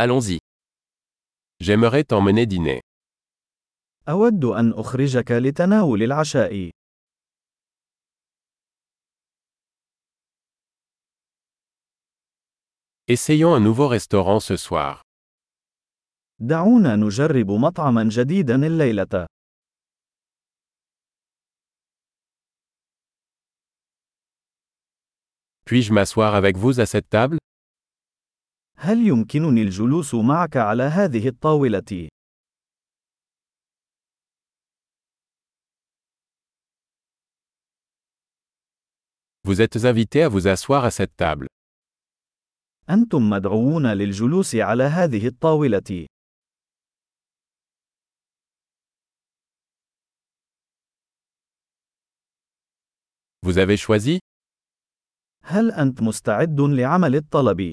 [0.00, 0.38] Allons-y.
[1.60, 2.80] J'aimerais t'emmener dîner.
[4.08, 6.70] أود أن أخرجك لتناول العشاء.
[13.08, 15.02] Essayons un nouveau restaurant ce soir.
[16.40, 19.26] دعونا نجرب مطعما جديدا الليلة.
[25.64, 27.38] Puis-je m'asseoir avec vous à cette table
[28.80, 32.08] هل يمكنني الجلوس معك على هذه الطاولة؟
[39.44, 41.46] Vous êtes invité à vous asseoir à cette table.
[42.90, 46.06] أنتم مدعوون للجلوس على هذه الطاولة.
[53.42, 54.18] Vous avez choisi
[55.44, 57.72] هل أنت مستعد لعمل الطلب؟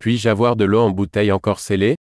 [0.00, 1.96] Puis-je avoir de l'eau en bouteille encore scellée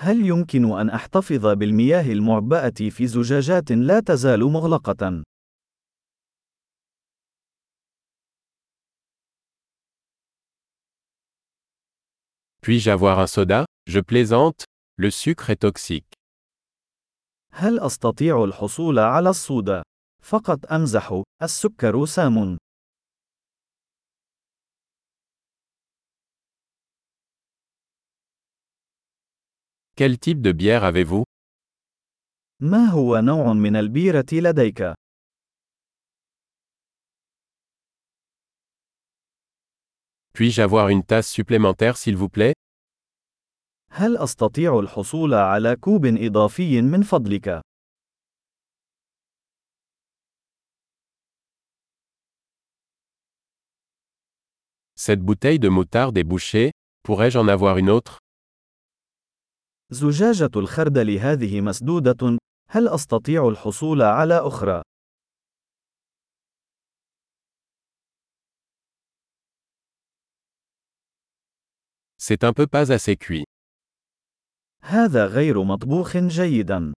[0.00, 5.22] هل يمكن أن أحتفظ بالمياه المعبأة في زجاجات لا تزال مغلقة؟
[12.62, 14.64] Puis-je avoir un soda Je plaisante,
[14.96, 16.14] le sucre est toxique.
[17.52, 19.82] هل أستطيع الحصول على الصودا؟
[20.22, 22.58] فقط أمزح، السكر سام.
[29.96, 31.24] Quel type de bière avez-vous
[32.60, 34.82] ما هو نوع من البيرة لديك؟
[40.34, 42.54] Puis-je avoir une tasse supplémentaire s'il vous plaît
[43.90, 47.60] هل أستطيع الحصول على كوب إضافي من فضلك؟
[54.94, 56.72] Cette bouteille de moutarde est bouchée,
[57.02, 58.18] pourrais-je en avoir une autre
[59.93, 62.37] زجاجة الخردل هذه مسدودة،
[62.69, 64.81] هل أستطيع الحصول على أخرى؟
[72.17, 73.43] C'est un peu pas assez cuit.
[74.83, 76.93] هذا غير مطبوخ جيدا.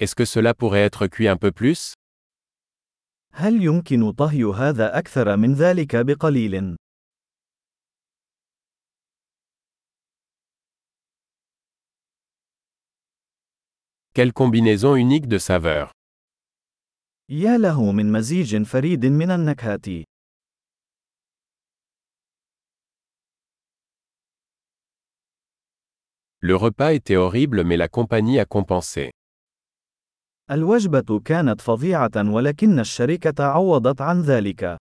[0.00, 1.92] Est-ce que cela pourrait être cuit un peu plus
[3.32, 6.76] هل يمكن طهي هذا أكثر من ذلك بقليل؟
[14.17, 15.91] Quelle combinaison unique de saveurs.
[17.29, 19.87] يا له من مزيج فريد من النكهات.
[26.41, 29.11] Le repas était horrible mais la compagnie a compensé.
[30.51, 34.77] الوجبة كانت فظيعة ولكن الشركة عوضت عن ذلك.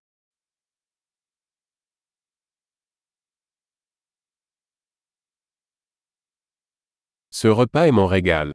[7.31, 8.53] Ce repas est mon régal.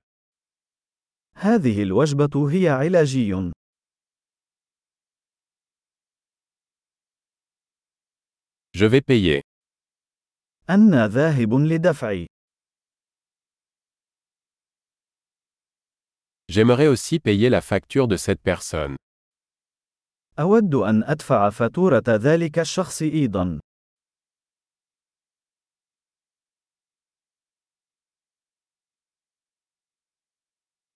[1.36, 3.52] هذه الوجبة هي علاجي.
[8.74, 9.40] Je vais payer.
[10.70, 12.26] أنا ذاهب لدفع.
[16.48, 18.96] J'aimerais aussi payer la facture de cette personne.
[20.38, 23.60] أود أن أدفع فاتورة ذلك الشخص أيضا.